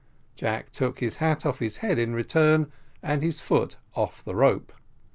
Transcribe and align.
Jack 0.33 0.71
took 0.71 0.97
his 0.99 1.17
hat 1.17 1.45
off 1.45 1.59
his 1.59 1.77
head 1.77 1.99
in 1.99 2.15
return, 2.15 2.71
and 3.03 3.21
his 3.21 3.39
foot 3.39 3.77
off 3.93 4.23
the 4.25 4.33
rope. 4.33 4.73